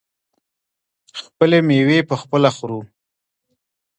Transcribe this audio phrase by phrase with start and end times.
[1.21, 2.79] خپلې میوې پخپله خورو.